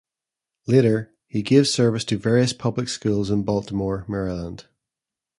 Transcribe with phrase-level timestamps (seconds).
[0.65, 4.65] Later, he gave service to various public schools in Baltimore, Maryland.